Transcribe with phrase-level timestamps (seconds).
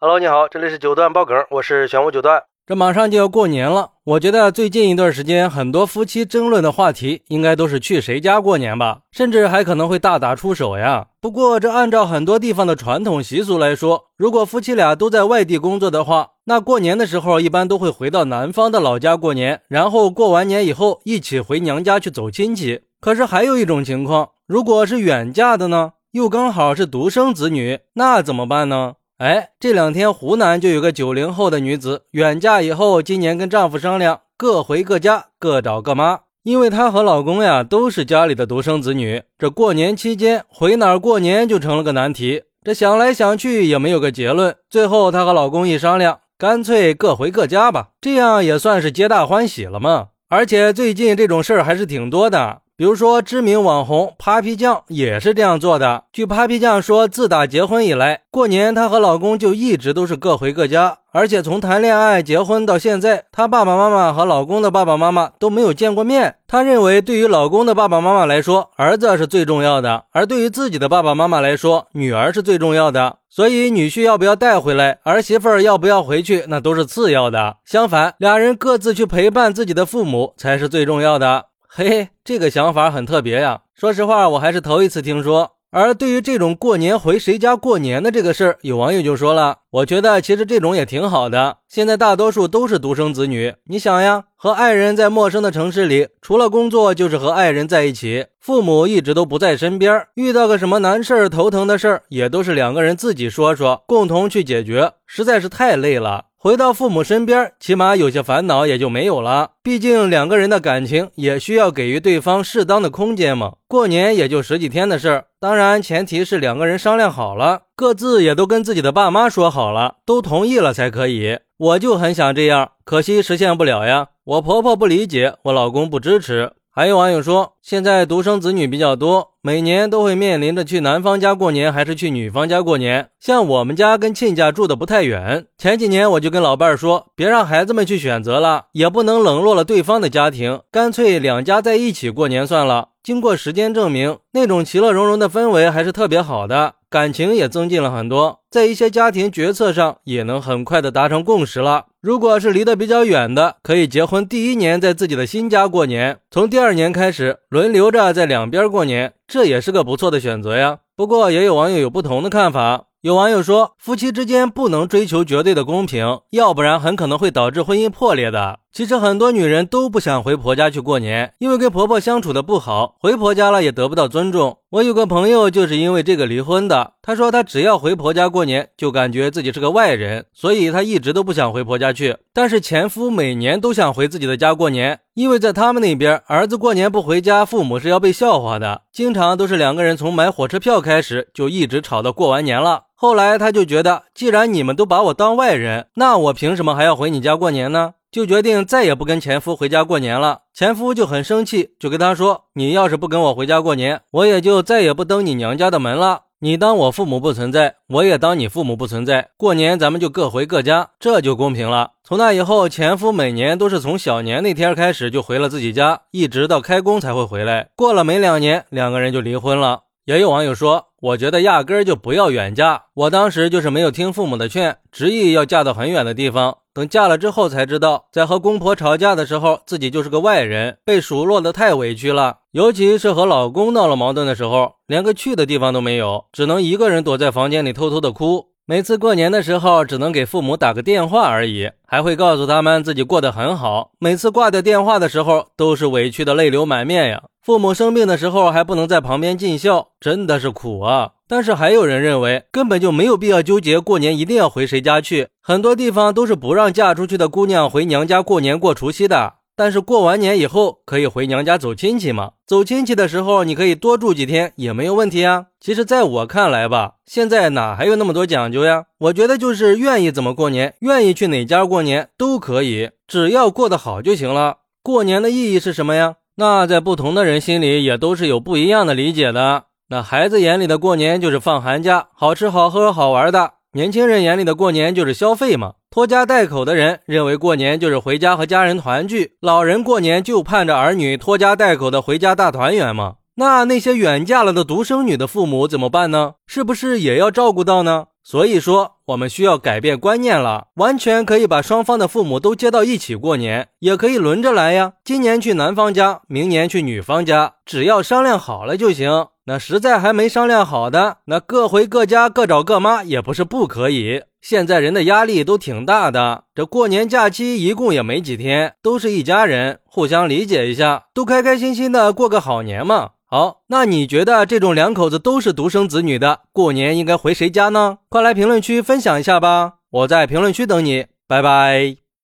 [0.00, 2.44] Hello，你好，这里是九段爆梗，我是玄武九段。
[2.64, 11.08] 这马上就要过年了，我觉得最近一段时间很多夫妻争论的话题，应该都是去谁家过年吧，甚至还可能会大打出手呀。
[11.20, 22.82] 不过，这按照很多地方的传统习俗来说，如果夫妻俩都在外地工作的话，那过年的时候一般都会回到男方的老家过年，然后过完年以后一起回娘家去走亲戚。
[23.00, 28.92] 可是还有一种情况，如果是远嫁的呢，又刚好是独生子女，那怎么办呢？
[29.18, 36.20] 哎，这两天湖南就有个九零后的女子远嫁以后，今年跟丈夫商量，各回各家，各找各妈。
[36.44, 42.44] 因为她和老公呀都是家里的独生子女，这过年期间回哪儿过年就成了个难题。
[42.62, 50.10] 这想来想去也没有个结论，最后她和老公一商量，干脆各回各家吧，这样也算是皆大欢喜了嘛。
[50.28, 52.60] 而且最近这种事儿还是挺多的。
[52.78, 56.04] 比如说，知名网红 Papi 酱也是这样做的。
[56.12, 66.36] 据 Papi 酱说，自打结婚以来，过年她和老公就一直都是各回各家，而且从谈恋爱、结婚到现在，她爸爸妈妈和老公的爸爸妈妈都没有见过面。
[66.46, 73.16] 她认为，对于老公的爸爸妈妈来说，儿子是最重要的；而对于自己的爸爸妈妈来说，女儿是最重要的。
[73.28, 77.56] 所以，女婿要不要带回来，儿媳妇儿要不要回去，那都是次要的。
[77.64, 81.46] 相反，俩人各自去陪伴自己的父母才是最重要的。
[81.78, 83.60] 嘿嘿，这个想法很特别呀。
[83.72, 85.52] 说实话，我还是头一次听说。
[85.70, 91.58] 而对于这种过年回谁家过年的这个事儿，有网友就说了：“我觉得其实这种也挺好的。
[91.68, 109.50] 现在大多数都是独生子女，你想呀，和爱人在陌生的城市里，除了工作就是和爱人在一起，父母一直都不在身边，遇到个什么难事儿、头疼的事儿，也都是两个人自己说说，共同去解决，实在是太累了。”回到父母身边，起码有些烦恼也就没有了。
[109.60, 113.54] 毕竟两个人的感情也需要给予对方适当的空间嘛。
[113.66, 121.40] 过年也就十几天的事儿，当然前提是两个人商量好了，各自也都跟自己的爸妈说好了，都同意了才可以。
[121.56, 124.06] 我就很想这样，可惜实现不了呀。
[124.22, 126.52] 我婆婆不理解，我老公不支持。
[126.78, 133.08] 还有网友说，现在独生子女比较多，每年都会面临着去男方家过年还是去女方家过年。
[133.18, 142.90] 像我们家跟亲家住的不太远，前几年我就跟老伴儿说，别让孩子们去选择了，也不能冷落了对方的家庭，干脆两家在一起过年算了。
[143.08, 151.86] 经过时间证明，那种其乐融融的氛围还是特别好的，感情也增进了很多，在一些家庭决策上也能很快的达成共识了。
[152.02, 160.80] 如果是离得比较远的，可以结婚第一年在自己的新家过年，从第二年开始轮流着在两边过年，这也是个不错的选择呀。
[160.94, 162.84] 不过也有网友有不同的看法。
[163.00, 168.58] 有网友说，夫妻之间不能追求绝对的公平，要不然很可能会导致婚姻破裂的。
[168.72, 174.58] 其实很多女人都不想回婆家去过年，因为跟婆婆相处的不好，回婆家了也得不到尊重。
[174.70, 176.92] 我有个朋友就是因为这个离婚的。
[177.02, 182.18] 她说她只要回婆家过年，就感觉自己是个外人，所以她一直都不想回婆家去。
[182.32, 192.84] 但是前夫每年都想回自己的家过年，因为在他们那边，儿子过年不回家，父母是要被笑话的，经常都是两个人从买火车票开始就一直吵到过完年了。
[192.94, 197.94] 后来他就觉得，既然你们都把我当外人，那我凭什么还要回你家过年呢？
[198.10, 200.40] 就决定再也不跟前夫回家过年了。
[200.54, 206.22] 前夫就很生气，就跟他说：“你要是不跟我回家过年，我也就再也不登你娘家的门了。
[206.40, 209.30] 你当我父母不存在，我也当你父母不存在。
[209.36, 217.68] 过年咱们就各回各家，这就公平了。”从那以后，前夫每年都是从小年那天开始就回了自己家，一直到开工才会回来。
[217.76, 219.82] 过了没两年，两个人就离婚了。
[220.06, 220.86] 也有网友说。
[221.00, 222.86] 我觉得压根儿就不要远嫁。
[222.92, 226.58] 我当时就是没有听父母的劝，执意要嫁到很远的地方。
[226.74, 232.38] 等嫁了之后才知道，在和公婆吵架的时候，自己就是个外人，被数落的太委屈了。
[232.52, 238.46] 尤其是和老公闹了矛盾的时候，连个去的地方都没有，只能一个人躲在房间里偷偷的哭。
[238.64, 243.92] 每次过年的时候，只能给父母打个电话而已，还会告诉他们自己过得很好。
[243.98, 247.22] 每次挂掉电话的时候，都是委屈的泪流满面呀。
[247.42, 251.12] 父母生病的时候，还不能在旁边尽孝，真的是苦啊。
[251.28, 259.34] 但是还有人认为，根本就没有必要纠结过年一定要回谁家去，很多地方都是不让嫁出去的姑娘回娘家过年过除夕的。
[259.54, 262.30] 但是过完年以后可以回娘家走亲戚吗？
[262.46, 265.46] 走亲戚的时候，你可以多住几天也没有问题啊。
[265.60, 268.84] 其实，在我看来吧，现在哪还有那么多讲究呀？
[268.98, 274.58] 我觉得就是愿意怎么过年，愿意去哪家过年都可以，只要过得好就行了。
[274.80, 276.14] 过年的意义是什么呀？
[276.36, 279.64] 那在不同的人心里也都是有不一样的理解的。
[279.90, 283.52] 那孩子眼里的过年就是放寒假，好吃好喝好玩的。
[283.72, 293.14] 年轻人眼里的过年就是消费嘛，拖家带口的人认为过年就是回家和家人团聚，老人过年就盼着儿女拖家带口的回家大团圆嘛。
[293.36, 296.34] 那那些远嫁了的独生女的父母怎么办呢？
[296.46, 298.06] 是不是也要照顾到呢？
[298.22, 304.92] 所以说，我们需要改变观念了，完全可以把双方的父母都接到一起过年，也可以轮着来呀。
[305.02, 309.28] 今年去男方家，明年去女方家，只要商量好了就行。
[309.48, 314.22] 那实在还没商量好的，那各回各家，各找各妈也不是不可以。
[314.42, 323.12] 现在人的压力都挺大的，这过年假期一共也没几天，都是一家人，互相理解一下，都开开心心的过个好年嘛。
[323.24, 328.00] 好，那你觉得这种两口子都是独生子女的，过年应该回谁家呢？
[328.10, 332.07] 快来评论区分享一下吧，我在评论区等你，拜拜。